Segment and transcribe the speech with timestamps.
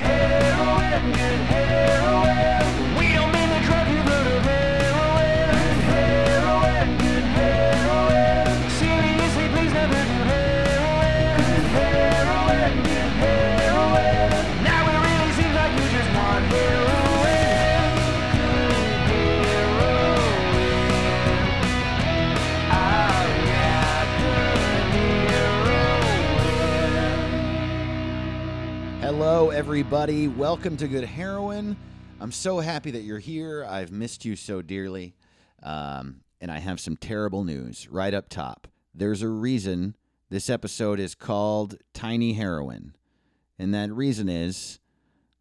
[0.00, 1.81] heroin, good heroin.
[29.52, 30.28] Everybody.
[30.28, 31.76] Welcome to Good Heroin.
[32.20, 33.66] I'm so happy that you're here.
[33.68, 35.14] I've missed you so dearly.
[35.62, 38.66] Um, and I have some terrible news right up top.
[38.94, 39.94] There's a reason
[40.30, 42.96] this episode is called Tiny Heroin.
[43.58, 44.80] And that reason is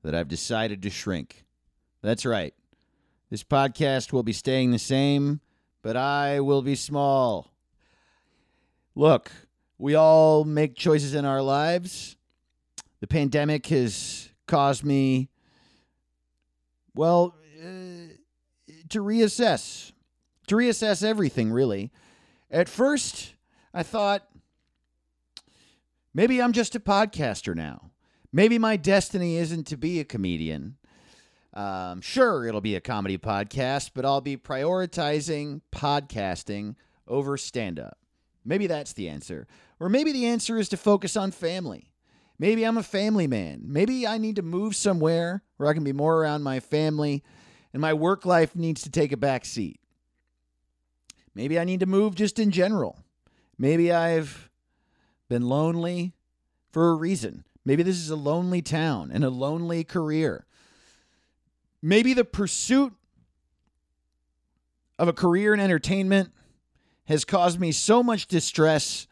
[0.03, 1.45] that I've decided to shrink.
[2.01, 2.53] That's right.
[3.29, 5.39] This podcast will be staying the same,
[5.81, 7.53] but I will be small.
[8.93, 9.31] Look,
[9.77, 12.17] we all make choices in our lives.
[13.01, 15.29] The pandemic has caused me,
[16.93, 18.13] well, uh,
[18.89, 19.91] to reassess,
[20.47, 21.91] to reassess everything, really.
[22.51, 23.33] At first,
[23.73, 24.27] I thought
[26.13, 27.89] maybe I'm just a podcaster now.
[28.31, 30.77] Maybe my destiny isn't to be a comedian.
[31.53, 36.75] Um, sure, it'll be a comedy podcast, but I'll be prioritizing podcasting
[37.07, 37.97] over stand up.
[38.45, 39.47] Maybe that's the answer.
[39.79, 41.90] Or maybe the answer is to focus on family.
[42.41, 43.61] Maybe I'm a family man.
[43.65, 47.23] Maybe I need to move somewhere where I can be more around my family
[47.71, 49.79] and my work life needs to take a back seat.
[51.35, 52.97] Maybe I need to move just in general.
[53.59, 54.49] Maybe I've
[55.29, 56.13] been lonely
[56.71, 57.43] for a reason.
[57.63, 60.47] Maybe this is a lonely town and a lonely career.
[61.79, 62.93] Maybe the pursuit
[64.97, 66.31] of a career in entertainment
[67.05, 69.05] has caused me so much distress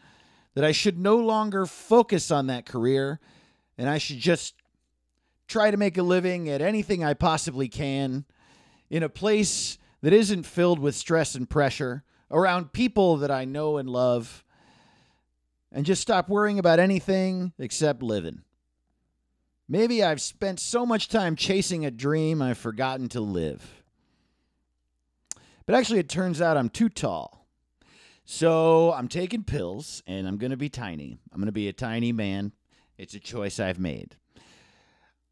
[0.59, 3.21] that I should no longer focus on that career
[3.77, 4.55] and I should just
[5.47, 8.25] try to make a living at anything I possibly can
[8.89, 13.77] in a place that isn't filled with stress and pressure, around people that I know
[13.77, 14.43] and love,
[15.71, 18.41] and just stop worrying about anything except living.
[19.69, 23.81] Maybe I've spent so much time chasing a dream I've forgotten to live.
[25.65, 27.38] But actually, it turns out I'm too tall.
[28.31, 31.17] So I'm taking pills and I'm going to be tiny.
[31.33, 32.51] I'm going to be a tiny man.
[32.95, 34.15] It's a choice I've made.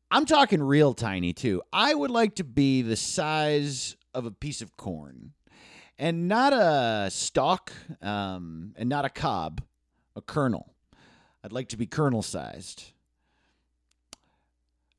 [0.10, 1.62] I'm talking real tiny too.
[1.72, 5.34] I would like to be the size of a piece of corn
[6.00, 7.72] and not a stalk
[8.02, 9.62] um, and not a cob,
[10.16, 10.74] a kernel.
[11.44, 12.94] I'd like to be kernel sized.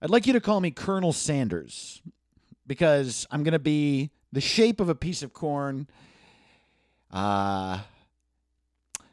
[0.01, 2.01] I'd like you to call me Colonel Sanders
[2.65, 5.89] because I'm going to be the shape of a piece of corn.
[7.13, 7.79] Uh,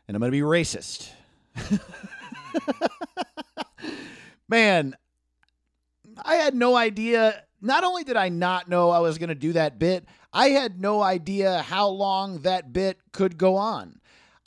[0.08, 1.10] and I'm going to be racist.
[4.50, 4.96] Man,
[6.24, 7.44] I had no idea.
[7.62, 10.80] Not only did I not know I was going to do that bit, I had
[10.80, 14.00] no idea how long that bit could go on.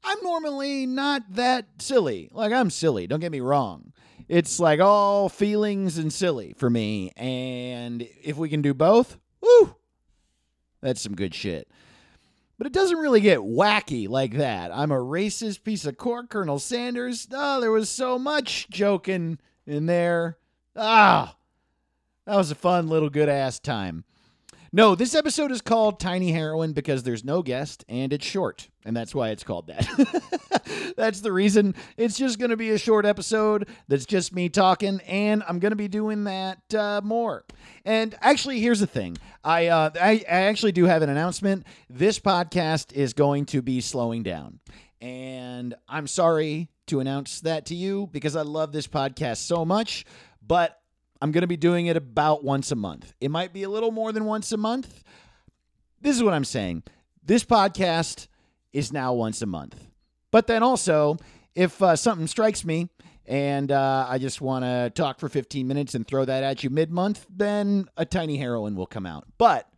[0.04, 2.30] I'm normally not that silly.
[2.32, 3.92] Like, I'm silly, don't get me wrong.
[4.28, 7.12] It's like all feelings and silly for me.
[7.16, 9.74] And if we can do both, woo,
[10.80, 11.68] that's some good shit.
[12.58, 14.72] But it doesn't really get wacky like that.
[14.74, 17.28] I'm a racist piece of cork, Colonel Sanders.
[17.32, 20.38] Oh, there was so much joking in there.
[20.74, 21.36] Ah,
[22.26, 24.04] that was a fun little good ass time.
[24.70, 28.68] No, this episode is called Tiny Heroin because there's no guest and it's short.
[28.84, 30.92] And that's why it's called that.
[30.96, 31.74] that's the reason.
[31.96, 35.00] It's just going to be a short episode that's just me talking.
[35.06, 37.46] And I'm going to be doing that uh, more.
[37.86, 41.66] And actually, here's the thing I, uh, I, I actually do have an announcement.
[41.88, 44.60] This podcast is going to be slowing down.
[45.00, 50.04] And I'm sorry to announce that to you because I love this podcast so much.
[50.46, 50.78] But
[51.20, 53.12] I'm going to be doing it about once a month.
[53.20, 55.02] It might be a little more than once a month.
[56.00, 56.84] This is what I'm saying.
[57.24, 58.28] This podcast
[58.72, 59.76] is now once a month.
[60.30, 61.16] But then also,
[61.54, 62.88] if uh, something strikes me
[63.26, 66.70] and uh, I just want to talk for 15 minutes and throw that at you
[66.70, 69.24] mid month, then a tiny heroin will come out.
[69.38, 69.68] But,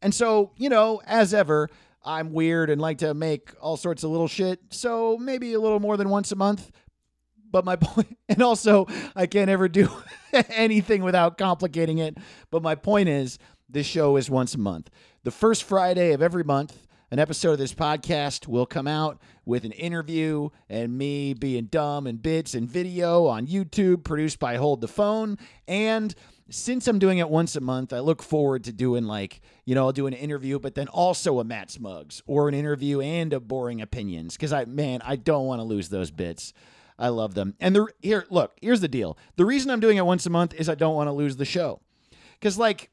[0.00, 1.68] and so, you know, as ever,
[2.04, 4.60] I'm weird and like to make all sorts of little shit.
[4.70, 6.70] So maybe a little more than once a month.
[7.54, 9.88] But my point, and also, I can't ever do
[10.32, 12.18] anything without complicating it.
[12.50, 14.90] But my point is, this show is once a month.
[15.22, 19.64] The first Friday of every month, an episode of this podcast will come out with
[19.64, 24.80] an interview and me being dumb and bits and video on YouTube produced by Hold
[24.80, 25.38] the Phone.
[25.68, 26.12] And
[26.50, 29.86] since I'm doing it once a month, I look forward to doing like, you know,
[29.86, 33.38] I'll do an interview, but then also a Matt's mugs or an interview and a
[33.38, 34.36] boring opinions.
[34.36, 36.52] Cause I, man, I don't want to lose those bits.
[36.98, 37.54] I love them.
[37.60, 39.18] And the here, look, here's the deal.
[39.36, 41.44] The reason I'm doing it once a month is I don't want to lose the
[41.44, 41.80] show.
[42.40, 42.90] Cuz like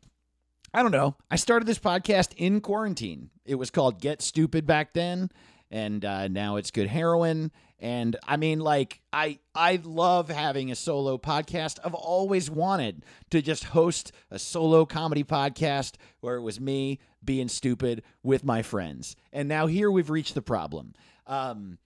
[0.74, 1.16] I don't know.
[1.30, 3.30] I started this podcast in quarantine.
[3.46, 5.30] It was called Get Stupid back then,
[5.70, 7.52] and uh, now it's Good Heroin.
[7.78, 11.80] And I mean, like, I I love having a solo podcast.
[11.84, 17.50] I've always wanted to just host a solo comedy podcast where it was me being
[17.50, 19.16] stupid with my friends.
[19.34, 20.94] And now here we've reached the problem.
[21.28, 21.80] Um,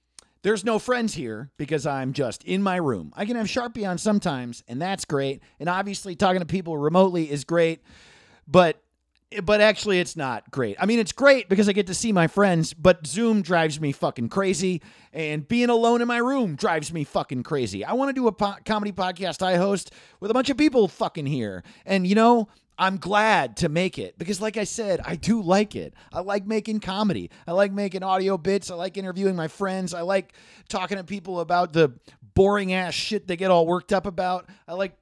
[0.46, 3.12] there's no friends here because I'm just in my room.
[3.16, 5.42] I can have Sharpie on sometimes, and that's great.
[5.60, 7.82] And obviously, talking to people remotely is great
[8.48, 8.82] but
[9.44, 10.78] but actually it's not great.
[10.80, 13.92] I mean it's great because I get to see my friends, but Zoom drives me
[13.92, 14.82] fucking crazy
[15.12, 17.84] and being alone in my room drives me fucking crazy.
[17.84, 20.88] I want to do a po- comedy podcast I host with a bunch of people
[20.88, 21.64] fucking here.
[21.86, 22.48] And you know,
[22.78, 25.94] I'm glad to make it because like I said, I do like it.
[26.12, 27.32] I like making comedy.
[27.48, 28.70] I like making audio bits.
[28.70, 29.94] I like interviewing my friends.
[29.94, 30.34] I like
[30.68, 31.94] talking to people about the
[32.34, 34.50] boring ass shit they get all worked up about.
[34.68, 34.98] I like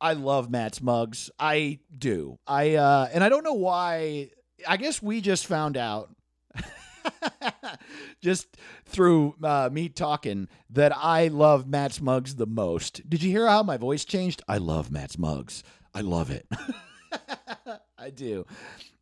[0.00, 1.30] I love Matt's mugs.
[1.38, 2.38] I do.
[2.46, 4.30] I uh and I don't know why.
[4.66, 6.14] I guess we just found out
[8.22, 13.08] just through uh, me talking that I love Matt's mugs the most.
[13.08, 14.42] Did you hear how my voice changed?
[14.46, 15.62] I love Matt's mugs.
[15.94, 16.46] I love it.
[17.98, 18.46] I do.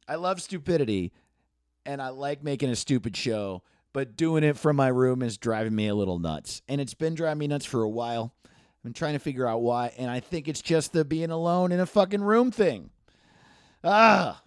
[0.06, 1.12] I love stupidity
[1.84, 3.62] and I like making a stupid show,
[3.93, 6.62] but doing it from my room is driving me a little nuts.
[6.69, 8.34] And it's been driving me nuts for a while.
[8.84, 11.81] I'm trying to figure out why, and I think it's just the being alone in
[11.81, 12.90] a fucking room thing.
[13.82, 14.43] Ah,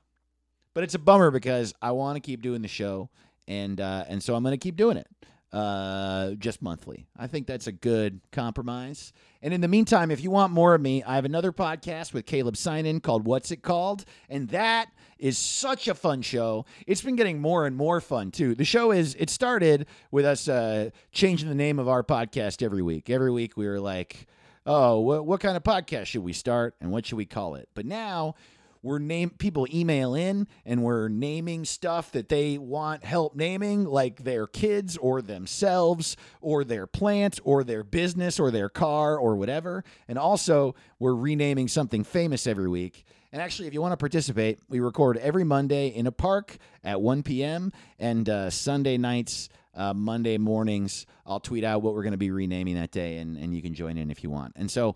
[0.73, 3.09] but it's a bummer because I want to keep doing the show,
[3.47, 5.07] and uh, and so I'm going to keep doing it,
[5.53, 7.05] uh, just monthly.
[7.17, 9.13] I think that's a good compromise.
[9.41, 12.25] And in the meantime, if you want more of me, I have another podcast with
[12.25, 16.65] Caleb Synan called "What's It Called," and that is such a fun show.
[16.87, 18.55] It's been getting more and more fun too.
[18.55, 22.81] The show is it started with us uh, changing the name of our podcast every
[22.81, 23.09] week.
[23.09, 24.27] Every week we were like,
[24.65, 27.67] "Oh, what, what kind of podcast should we start and what should we call it?"
[27.73, 28.35] But now
[28.83, 34.23] we're name people email in and we're naming stuff that they want help naming like
[34.23, 39.83] their kids or themselves or their plant or their business or their car or whatever.
[40.07, 43.05] And also we're renaming something famous every week.
[43.31, 47.01] And actually if you want to participate we record every monday in a park at
[47.01, 52.11] 1 p.m and uh, sunday nights uh, monday mornings i'll tweet out what we're going
[52.11, 54.53] to be renaming that day and, and you can join in if you want.
[54.57, 54.95] And so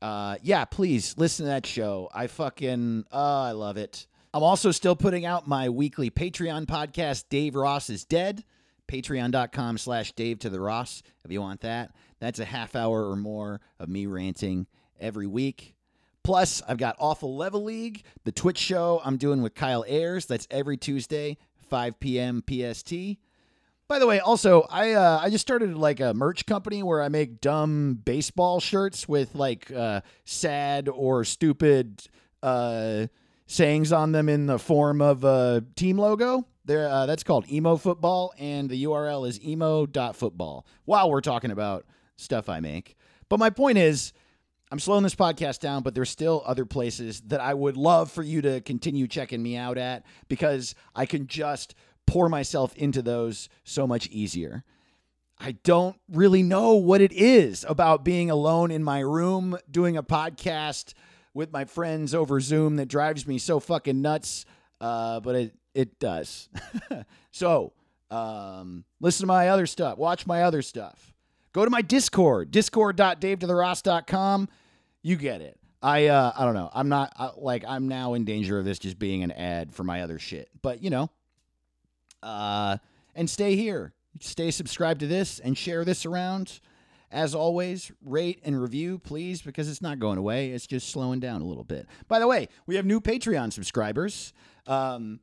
[0.00, 2.08] uh, yeah, please listen to that show.
[2.12, 4.06] I fucking, uh, I love it.
[4.32, 8.44] I'm also still putting out my weekly Patreon podcast, Dave Ross is Dead.
[8.88, 11.94] Patreon.com slash Dave to the Ross, if you want that.
[12.20, 14.66] That's a half hour or more of me ranting
[14.98, 15.74] every week.
[16.24, 20.26] Plus, I've got Awful Level League, the Twitch show I'm doing with Kyle Ayers.
[20.26, 22.42] That's every Tuesday, 5 p.m.
[22.46, 22.92] PST.
[23.88, 27.08] By the way, also I uh, I just started like a merch company where I
[27.08, 32.02] make dumb baseball shirts with like uh, sad or stupid
[32.42, 33.06] uh,
[33.46, 36.46] sayings on them in the form of a team logo.
[36.66, 40.66] There, uh, that's called Emo Football, and the URL is emo.football.
[40.84, 41.86] While we're talking about
[42.16, 42.94] stuff I make,
[43.30, 44.12] but my point is.
[44.70, 48.22] I'm slowing this podcast down, but there's still other places that I would love for
[48.22, 51.74] you to continue checking me out at because I can just
[52.08, 54.64] pour myself into those so much easier.
[55.38, 60.02] I don't really know what it is about being alone in my room doing a
[60.02, 60.94] podcast
[61.34, 64.46] with my friends over Zoom that drives me so fucking nuts,
[64.80, 66.48] uh, but it it does.
[67.30, 67.74] so
[68.10, 71.12] um, listen to my other stuff, watch my other stuff,
[71.52, 74.48] go to my Discord, discord.davetotheross.com.
[75.02, 75.58] You get it.
[75.82, 76.70] I uh, I don't know.
[76.72, 79.84] I'm not uh, like I'm now in danger of this just being an ad for
[79.84, 81.10] my other shit, but you know,
[82.22, 82.78] uh,
[83.14, 83.92] and stay here.
[84.20, 86.60] Stay subscribed to this and share this around.
[87.10, 90.50] As always, rate and review, please, because it's not going away.
[90.50, 91.86] It's just slowing down a little bit.
[92.06, 94.34] By the way, we have new Patreon subscribers.
[94.66, 95.20] Um,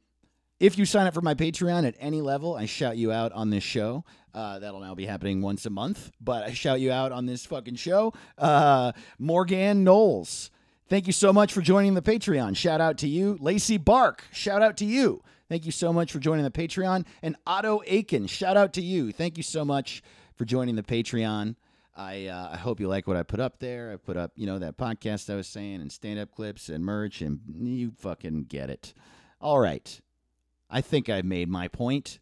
[0.59, 3.49] if you sign up for my Patreon at any level, I shout you out on
[3.49, 4.03] this show.
[4.33, 7.45] Uh, that'll now be happening once a month, but I shout you out on this
[7.45, 8.13] fucking show.
[8.37, 10.51] Uh, Morgan Knowles,
[10.89, 12.57] thank you so much for joining the Patreon.
[12.57, 13.37] Shout out to you.
[13.39, 15.21] Lacey Bark, shout out to you.
[15.47, 17.05] Thank you so much for joining the Patreon.
[17.21, 19.11] And Otto Aiken, shout out to you.
[19.11, 20.01] Thank you so much
[20.35, 21.55] for joining the Patreon.
[21.95, 23.91] I uh, I hope you like what I put up there.
[23.91, 26.83] I put up, you know, that podcast I was saying and stand up clips and
[26.83, 28.93] merch, and you fucking get it.
[29.39, 30.01] All right.
[30.69, 32.19] I think I've made my point.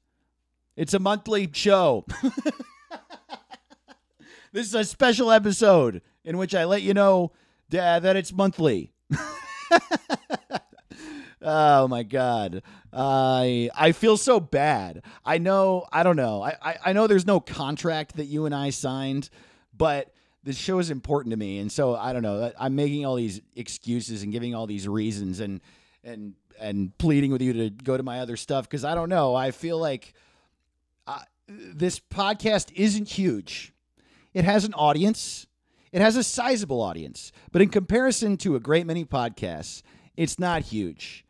[0.76, 2.06] It's a monthly show.
[4.52, 7.32] this is a special episode in which I let you know
[7.70, 8.92] that it's monthly.
[11.44, 12.64] Oh my god.
[12.92, 15.04] I I feel so bad.
[15.26, 16.42] I know I don't know.
[16.42, 19.30] I, I, I know there's no contract that you and I signed,
[19.76, 22.52] but this show is important to me, and so I don't know.
[22.60, 25.62] I'm making all these excuses and giving all these reasons and
[26.04, 29.36] and and pleading with you to go to my other stuff because I don't know.
[29.36, 30.14] I feel like
[31.08, 33.74] uh, this podcast isn't huge.
[34.34, 35.48] It has an audience.
[35.92, 39.84] It has a sizable audience, but in comparison to a great many podcasts,
[40.18, 41.23] it's not huge.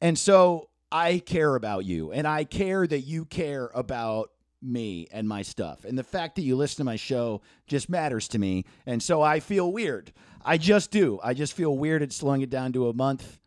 [0.00, 4.30] And so I care about you, and I care that you care about
[4.62, 5.84] me and my stuff.
[5.84, 8.64] And the fact that you listen to my show just matters to me.
[8.86, 10.12] And so I feel weird.
[10.44, 11.18] I just do.
[11.22, 13.40] I just feel weird at slowing it down to a month,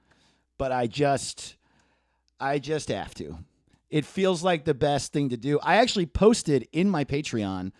[0.57, 1.55] but I just
[2.39, 3.37] I just have to.
[3.89, 5.59] It feels like the best thing to do.
[5.61, 7.71] I actually posted in my Patreon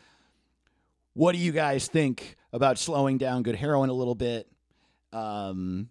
[1.14, 4.48] what do you guys think about slowing down good heroin a little bit?
[5.12, 5.90] Um,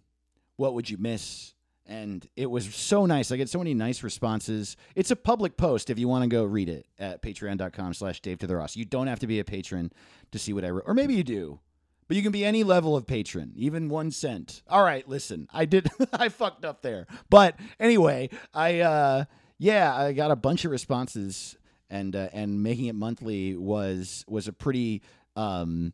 [0.57, 1.53] what would you miss?
[1.85, 3.31] And it was so nice.
[3.31, 4.77] I get so many nice responses.
[4.95, 8.39] It's a public post if you want to go read it at patreon.com slash Dave
[8.39, 8.75] to the Ross.
[8.77, 9.91] You don't have to be a patron
[10.31, 10.85] to see what I wrote.
[10.87, 11.59] Or maybe you do.
[12.07, 14.61] But you can be any level of patron, even one cent.
[14.69, 17.07] All right, listen, I did, I fucked up there.
[17.29, 19.25] But anyway, I, uh,
[19.57, 21.57] yeah, I got a bunch of responses,
[21.89, 25.01] and uh, and making it monthly was was a pretty
[25.35, 25.93] um,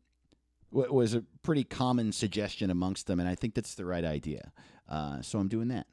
[0.72, 4.52] wa- was a pretty common suggestion amongst them, and I think that's the right idea.
[4.90, 5.88] Uh, so I'm doing that,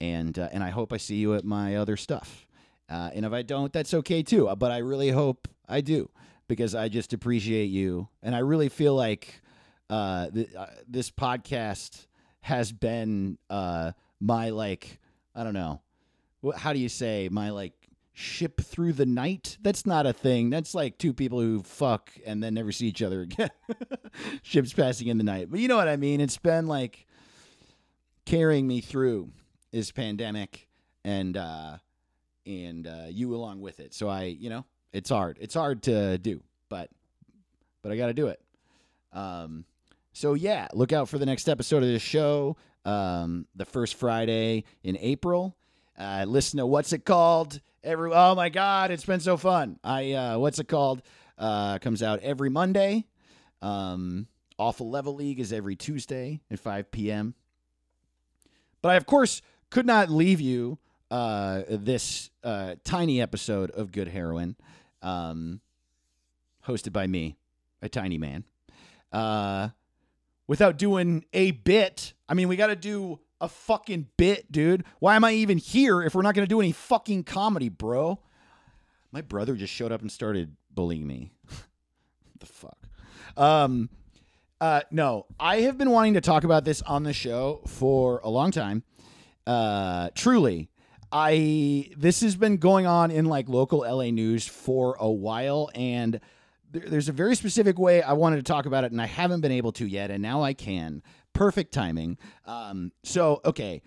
[0.00, 2.46] and uh, and I hope I see you at my other stuff.
[2.88, 4.54] Uh, and if I don't, that's okay too.
[4.56, 6.08] But I really hope I do
[6.48, 9.42] because I just appreciate you, and I really feel like
[9.90, 12.06] uh, th- uh, this podcast
[12.40, 15.00] has been uh, my like
[15.34, 15.82] I don't know,
[16.56, 17.72] how do you say my like
[18.12, 19.58] ship through the night?
[19.60, 20.50] That's not a thing.
[20.50, 23.50] That's like two people who fuck and then never see each other again.
[24.42, 26.20] Ships passing in the night, but you know what I mean.
[26.20, 27.05] It's been like
[28.26, 29.30] carrying me through
[29.72, 30.68] this pandemic
[31.04, 31.78] and uh
[32.44, 33.94] and uh you along with it.
[33.94, 35.38] So I, you know, it's hard.
[35.40, 36.90] It's hard to do, but
[37.82, 38.40] but I got to do it.
[39.12, 39.64] Um
[40.12, 42.56] so yeah, look out for the next episode of this show.
[42.84, 45.56] Um the first Friday in April.
[45.98, 47.60] Uh listen to what's it called?
[47.82, 49.78] Every Oh my god, it's been so fun.
[49.84, 51.02] I uh what's it called?
[51.38, 53.06] Uh comes out every Monday.
[53.62, 54.26] Um
[54.58, 57.34] Awful Level League is every Tuesday at 5 p.m.
[58.86, 60.78] But I, of course, could not leave you
[61.10, 64.54] uh, this uh, tiny episode of Good Heroin,
[65.02, 65.60] um,
[66.64, 67.36] hosted by me,
[67.82, 68.44] a tiny man,
[69.10, 69.70] uh,
[70.46, 72.14] without doing a bit.
[72.28, 74.84] I mean, we got to do a fucking bit, dude.
[75.00, 78.20] Why am I even here if we're not going to do any fucking comedy, bro?
[79.10, 81.32] My brother just showed up and started bullying me.
[82.38, 82.78] the fuck?
[83.36, 83.90] Um,
[84.60, 88.30] uh, no, I have been wanting to talk about this on the show for a
[88.30, 88.84] long time.
[89.46, 90.68] Uh, truly,
[91.12, 96.20] I this has been going on in like local LA news for a while, and
[96.70, 99.40] there, there's a very specific way I wanted to talk about it, and I haven't
[99.40, 101.02] been able to yet, and now I can.
[101.32, 102.16] Perfect timing.
[102.46, 103.82] Um, so okay.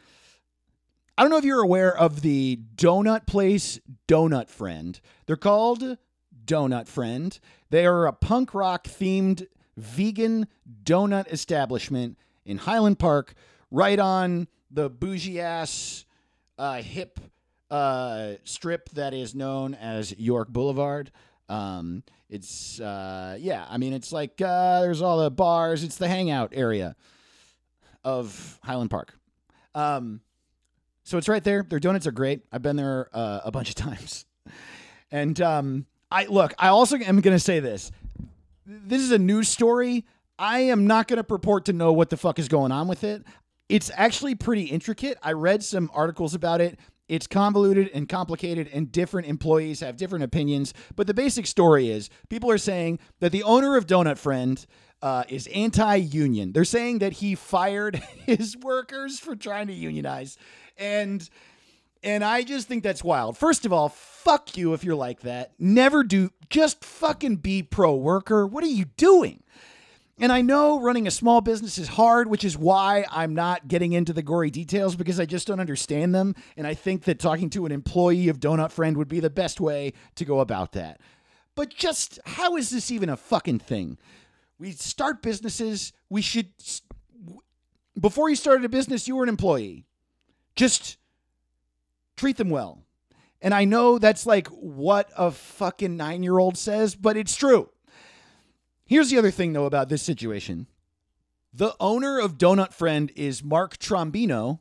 [1.17, 4.97] I don't know if you're aware of the donut place Donut Friend.
[5.25, 5.97] They're called
[6.45, 7.37] Donut Friend.
[7.71, 9.45] They are a punk rock themed
[9.79, 10.47] vegan
[10.83, 13.33] donut establishment in Highland Park,
[13.71, 16.05] right on the bougie ass
[16.57, 17.19] uh, hip
[17.71, 21.11] uh, strip that is known as York Boulevard.
[21.47, 25.83] Um, it's uh, yeah, I mean it's like uh, there's all the bars.
[25.83, 26.95] It's the hangout area
[28.03, 29.15] of Highland Park.
[29.75, 30.21] Um,
[31.03, 31.63] so it's right there.
[31.67, 32.41] Their donuts are great.
[32.51, 34.25] I've been there uh, a bunch of times.
[35.11, 36.53] And um, I look.
[36.59, 37.91] I also am going to say this.
[38.71, 40.05] This is a news story.
[40.37, 43.03] I am not going to purport to know what the fuck is going on with
[43.03, 43.23] it.
[43.67, 45.17] It's actually pretty intricate.
[45.23, 46.79] I read some articles about it.
[47.07, 50.75] It's convoluted and complicated, and different employees have different opinions.
[50.95, 54.63] But the basic story is people are saying that the owner of Donut Friend
[55.01, 56.51] uh, is anti union.
[56.51, 57.95] They're saying that he fired
[58.27, 60.37] his workers for trying to unionize.
[60.77, 61.27] And
[62.03, 63.37] and I just think that's wild.
[63.37, 65.53] First of all, fuck you if you're like that.
[65.59, 66.31] Never do.
[66.49, 68.47] Just fucking be pro worker.
[68.47, 69.43] What are you doing?
[70.21, 73.93] And I know running a small business is hard, which is why I'm not getting
[73.93, 76.35] into the gory details because I just don't understand them.
[76.57, 79.61] And I think that talking to an employee of Donut Friend would be the best
[79.61, 80.99] way to go about that.
[81.55, 83.97] But just how is this even a fucking thing?
[84.57, 86.47] We start businesses, we should.
[87.99, 89.85] Before you started a business, you were an employee.
[90.55, 90.97] Just
[92.19, 92.83] treat them well.
[93.41, 97.69] And I know that's like what a fucking nine year old says, but it's true.
[98.85, 100.67] Here's the other thing, though, about this situation
[101.53, 104.59] the owner of Donut Friend is Mark Trombino,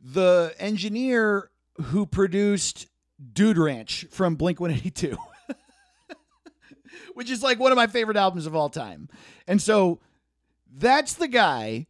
[0.00, 2.86] the engineer who produced
[3.32, 5.16] Dude Ranch from Blink 182.
[7.14, 9.08] which is like one of my favorite albums of all time.
[9.46, 10.00] And so
[10.70, 11.86] that's the guy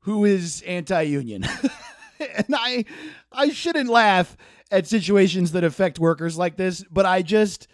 [0.00, 1.44] who is anti-union.
[2.20, 2.84] and I
[3.32, 4.36] I shouldn't laugh
[4.70, 7.68] at situations that affect workers like this, but I just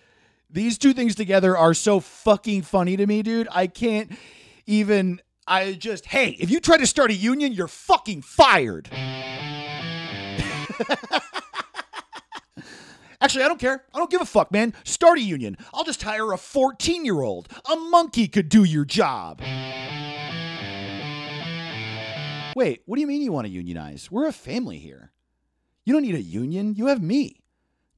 [0.49, 3.49] these two things together are so fucking funny to me, dude.
[3.51, 4.13] I can't
[4.67, 8.89] even I just hey, if you try to start a union, you're fucking fired.
[13.21, 13.83] Actually, I don't care.
[13.95, 14.75] I don't give a fuck, man.
[14.85, 15.57] Start a union.
[15.73, 17.49] I'll just hire a 14 year old.
[17.71, 19.41] A monkey could do your job.
[22.55, 24.11] Wait, what do you mean you want to unionize?
[24.11, 25.13] We're a family here.
[25.87, 26.75] You don't need a union.
[26.75, 27.40] You have me.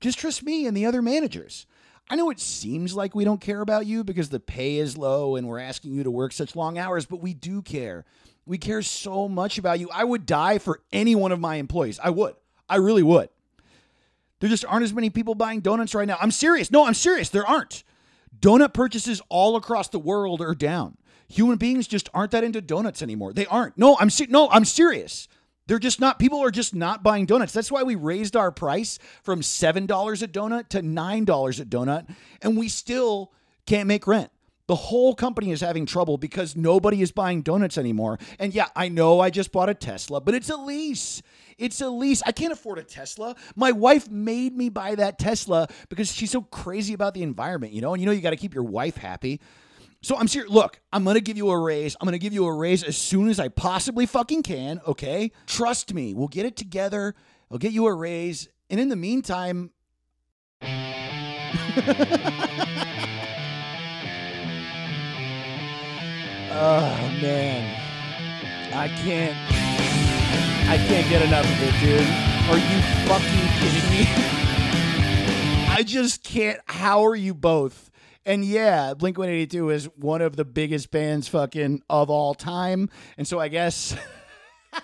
[0.01, 1.67] Just trust me and the other managers.
[2.11, 5.35] I know it seems like we don't care about you because the pay is low
[5.35, 8.05] and we're asking you to work such long hours, but we do care.
[8.47, 9.91] We care so much about you.
[9.93, 11.99] I would die for any one of my employees.
[12.03, 12.35] I would.
[12.69, 13.31] I really would.
[14.41, 16.17] There just aren't as many people buying donuts right now.
[16.21, 16.71] I'm serious.
[16.71, 17.29] No, I'm serious.
[17.29, 17.83] There aren't.
[18.39, 20.97] Donut purchases all across the world are down.
[21.29, 23.33] Human beings just aren't that into donuts anymore.
[23.33, 23.77] They aren't.
[23.77, 25.29] No, I'm se- no, I'm serious.
[25.69, 26.19] They're just not.
[26.19, 27.53] People are just not buying donuts.
[27.53, 31.65] That's why we raised our price from seven dollars a donut to nine dollars a
[31.65, 32.09] donut,
[32.43, 33.33] and we still
[33.67, 34.31] can't make rent.
[34.67, 38.19] The whole company is having trouble because nobody is buying donuts anymore.
[38.39, 41.23] And yeah, I know I just bought a Tesla, but it's a lease.
[41.57, 42.23] It's a lease.
[42.27, 43.35] I can't afford a Tesla.
[43.57, 47.81] My wife made me buy that Tesla because she's so crazy about the environment, you
[47.81, 47.95] know?
[47.95, 49.41] And you know, you got to keep your wife happy.
[50.01, 50.51] So I'm serious.
[50.51, 51.97] Look, I'm going to give you a raise.
[52.01, 55.33] I'm going to give you a raise as soon as I possibly fucking can, okay?
[55.47, 56.15] Trust me.
[56.15, 57.15] We'll get it together.
[57.51, 58.49] I'll get you a raise.
[58.71, 59.71] And in the meantime,
[60.63, 60.69] oh
[67.23, 67.85] man.
[68.75, 69.37] I can't
[70.69, 72.01] I can't get enough of it, dude.
[72.51, 74.05] Are you fucking kidding me?
[75.71, 76.61] I just can't.
[76.67, 77.88] How are you both?
[78.27, 82.91] And yeah, Blink 182 is one of the biggest bands fucking of all time.
[83.17, 83.97] And so I guess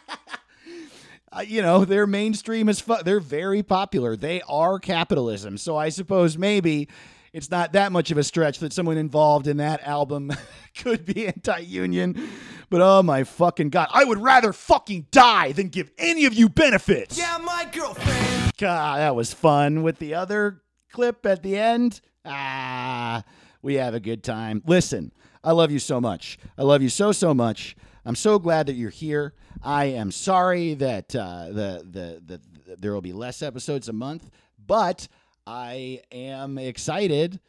[1.46, 3.04] you know, they're mainstream as fuck.
[3.04, 4.16] They're very popular.
[4.16, 5.58] They are capitalism.
[5.58, 6.88] So I suppose maybe
[7.32, 10.32] it's not that much of a stretch that someone involved in that album
[10.78, 12.28] could be anti-union.
[12.70, 16.48] But oh my fucking god, I would rather fucking die than give any of you
[16.48, 17.18] benefits.
[17.18, 18.52] Yeah, my girlfriend.
[18.56, 19.82] God, that was fun.
[19.82, 23.22] With the other clip at the end, ah,
[23.62, 24.62] we have a good time.
[24.66, 26.38] Listen, I love you so much.
[26.56, 27.76] I love you so so much.
[28.04, 29.34] I'm so glad that you're here.
[29.62, 33.92] I am sorry that uh, the, the the the there will be less episodes a
[33.92, 34.30] month,
[34.66, 35.08] but
[35.46, 37.40] I am excited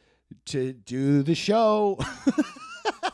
[0.46, 1.98] to do the show.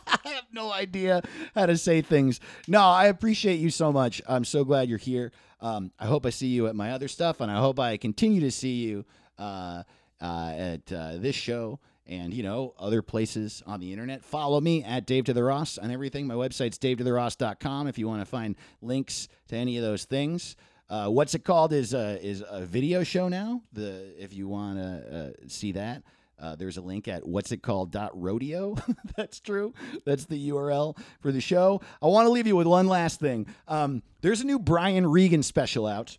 [0.07, 1.23] I have no idea
[1.55, 2.41] how to say things.
[2.69, 4.23] No, I appreciate you so much.
[4.29, 5.33] I'm so glad you're here.
[5.61, 8.41] Um, I hope I see you at my other stuff, and I hope I continue
[8.41, 9.05] to see you
[9.39, 9.85] uh,
[10.23, 14.25] uh, at uh, this show and you know other places on the internet.
[14.25, 16.27] Follow me at Dave to the Ross on everything.
[16.27, 20.57] My website's davetotheross.com if you want to find links to any of those things.
[20.89, 23.63] Uh, what's it called is a, is a video show now.
[23.73, 26.03] The if you want to uh, see that.
[26.39, 28.77] Uh, there's a link at what's it called dot rodeo.
[29.17, 29.73] That's true.
[30.05, 31.81] That's the URL for the show.
[32.03, 33.47] I want to leave you with one last thing.
[33.69, 36.19] Um, there's a new Brian Regan special out,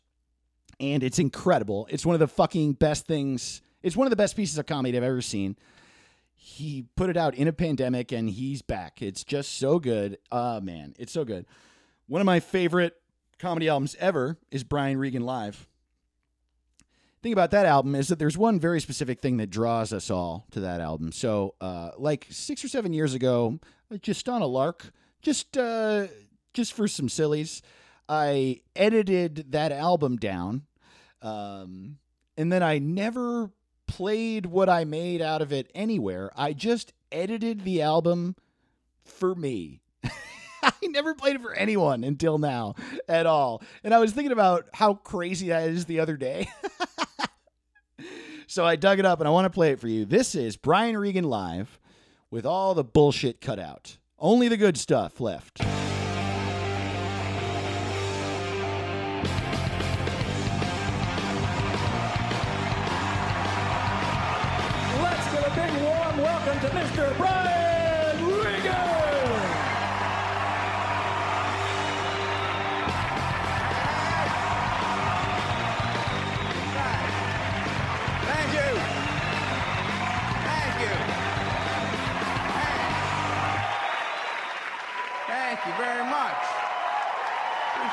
[0.80, 1.88] and it's incredible.
[1.92, 3.62] It's one of the fucking best things.
[3.84, 5.58] It's one of the best pieces of comedy I've ever seen.
[6.34, 9.02] He put it out in a pandemic, and he's back.
[9.02, 10.18] It's just so good.
[10.32, 11.46] Uh man, it's so good.
[12.08, 12.96] One of my favorite
[13.40, 15.68] comedy albums ever is Brian Regan Live
[17.24, 20.46] thing about that album is that there's one very specific thing that draws us all
[20.52, 21.12] to that album.
[21.14, 23.60] So, uh, like six or seven years ago,
[24.02, 24.92] just on a lark,
[25.22, 26.08] just uh,
[26.54, 27.62] just for some sillies,
[28.10, 30.64] I edited that album down,
[31.22, 31.98] um,
[32.38, 33.52] and then I never
[33.96, 36.32] played what I made out of it anywhere.
[36.36, 38.36] I just edited the album
[39.06, 39.82] for me.
[40.64, 42.74] I never played it for anyone until now
[43.08, 43.62] at all.
[43.84, 46.50] And I was thinking about how crazy that is the other day.
[48.48, 50.06] so I dug it up and I want to play it for you.
[50.06, 51.80] This is Brian Regan live
[52.32, 54.00] with all the bullshit cut out.
[54.18, 55.62] Only the good stuff left.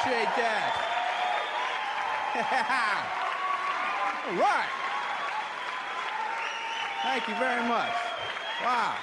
[0.01, 0.73] Appreciate that.
[4.31, 4.69] All right.
[7.03, 7.93] Thank you very much.
[8.65, 8.97] Wow.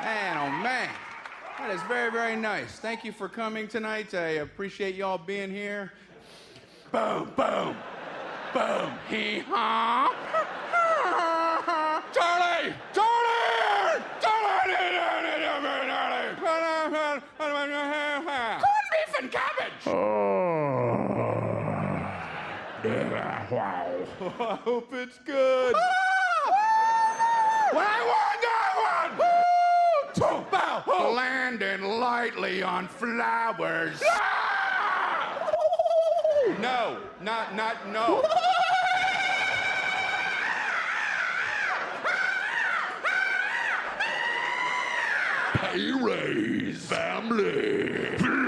[0.00, 0.88] Man, oh man.
[1.58, 2.78] That is very, very nice.
[2.78, 4.14] Thank you for coming tonight.
[4.14, 5.92] I appreciate y'all being here.
[6.90, 7.76] Boom, boom,
[8.54, 8.92] boom.
[9.10, 10.23] Hee haw.
[19.86, 19.94] And
[22.82, 23.50] cabbage!
[23.50, 24.34] wow.
[24.40, 25.74] I hope it's good.
[27.72, 28.74] When I won that
[29.18, 29.34] one!
[30.14, 34.02] Two bow, landing lightly on flowers.
[36.60, 38.22] No, not, not, no.
[45.54, 48.43] Pay raise, family.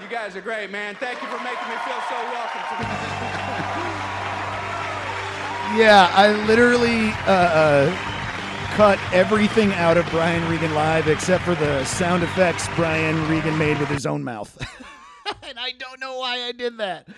[0.00, 0.94] You guys are great, man.
[0.96, 4.02] Thank you for making me feel so welcome tonight.
[5.76, 7.96] Yeah, I literally uh, uh,
[8.74, 13.78] cut everything out of Brian Regan live except for the sound effects Brian Regan made
[13.78, 14.54] with his own mouth.
[15.42, 17.08] and I don't know why I did that.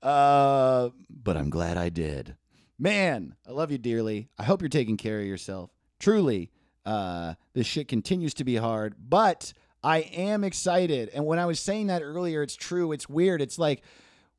[0.00, 2.36] Uh, but I'm glad I did.
[2.78, 4.28] Man, I love you dearly.
[4.38, 5.70] I hope you're taking care of yourself.
[5.98, 6.52] Truly,
[6.86, 11.10] uh, this shit continues to be hard, but I am excited.
[11.12, 12.92] And when I was saying that earlier, it's true.
[12.92, 13.42] It's weird.
[13.42, 13.82] It's like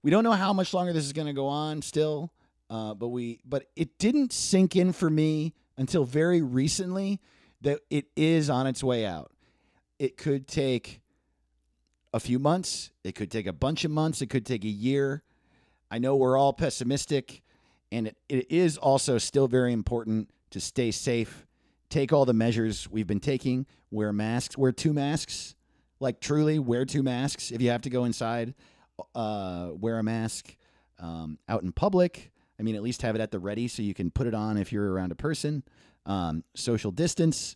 [0.03, 2.31] we don't know how much longer this is going to go on still.
[2.69, 7.19] Uh, but we, but it didn't sink in for me until very recently
[7.61, 9.31] that it is on its way out.
[9.97, 11.01] It could take
[12.13, 12.91] a few months.
[13.03, 14.21] It could take a bunch of months.
[14.21, 15.23] It could take a year.
[15.91, 17.41] I know we're all pessimistic,
[17.91, 21.45] and it, it is also still very important to stay safe.
[21.89, 23.65] Take all the measures we've been taking.
[23.91, 24.57] Wear masks.
[24.57, 25.55] Wear two masks.
[25.99, 27.51] Like truly, wear two masks.
[27.51, 28.53] If you have to go inside,
[29.15, 30.55] uh, wear a mask.
[30.99, 33.93] Um, out in public, I mean, at least have it at the ready so you
[33.93, 35.63] can put it on if you're around a person.
[36.05, 37.55] Um, social distance,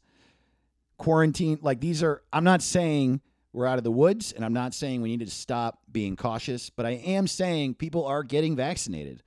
[0.97, 1.59] quarantine.
[1.61, 2.21] Like these are.
[2.31, 5.31] I'm not saying we're out of the woods, and I'm not saying we need to
[5.31, 9.23] stop being cautious, but I am saying people are getting vaccinated,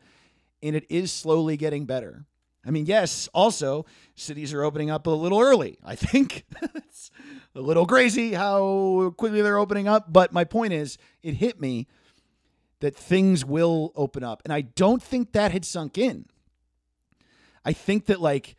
[0.67, 2.27] and it is slowly getting better.
[2.67, 5.79] I mean, yes, also, cities are opening up a little early.
[5.85, 7.11] I think it's
[7.55, 11.87] a little crazy how quickly they're opening up, but my point is, it hit me
[12.81, 14.43] that things will open up.
[14.45, 16.27] And I don't think that had sunk in.
[17.65, 18.57] I think that, like,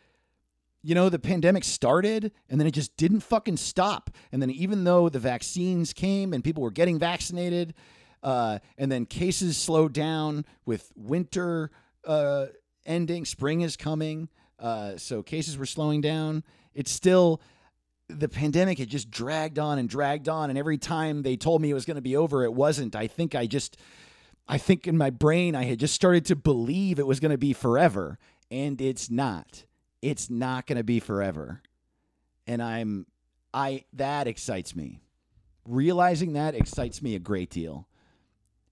[0.81, 4.09] you know, the pandemic started and then it just didn't fucking stop.
[4.31, 7.73] And then, even though the vaccines came and people were getting vaccinated,
[8.23, 11.71] uh, and then cases slowed down with winter
[12.07, 12.47] uh,
[12.85, 14.29] ending, spring is coming.
[14.57, 16.43] Uh, so cases were slowing down.
[16.73, 17.41] It's still
[18.09, 21.69] the pandemic had just dragged on and dragged on, and every time they told me
[21.69, 22.95] it was going to be over, it wasn't.
[22.95, 23.77] I think I just,
[24.47, 27.37] I think in my brain I had just started to believe it was going to
[27.37, 28.17] be forever,
[28.49, 29.65] and it's not.
[30.01, 31.61] It's not going to be forever,
[32.45, 33.07] and I'm,
[33.53, 35.01] I that excites me.
[35.65, 37.87] Realizing that excites me a great deal,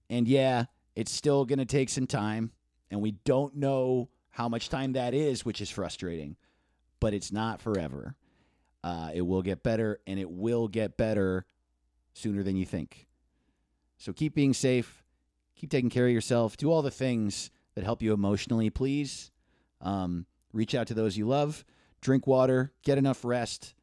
[0.08, 2.52] and yeah, it's still going to take some time,
[2.90, 6.36] and we don't know how much time that is, which is frustrating,
[7.00, 8.14] but it's not forever.
[8.84, 11.46] Uh, it will get better, and it will get better
[12.14, 13.06] sooner than you think.
[13.98, 15.04] So keep being safe,
[15.54, 19.30] keep taking care of yourself, do all the things that help you emotionally, please.
[19.80, 21.64] Um, reach out to those you love,
[22.00, 23.74] drink water, get enough rest.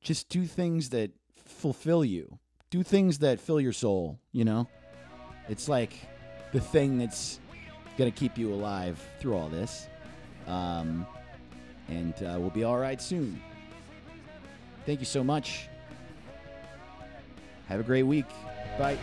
[0.00, 1.10] Just do things that
[1.44, 2.38] fulfill you,
[2.70, 4.68] do things that fill your soul, you know?
[5.48, 5.94] It's like
[6.52, 7.40] the thing that's
[7.96, 9.88] going to keep you alive through all this.
[10.46, 11.06] Um,
[11.88, 13.40] and uh, we'll be all right soon.
[14.84, 15.68] Thank you so much.
[17.68, 18.26] Have a great week.
[18.78, 18.96] Bye.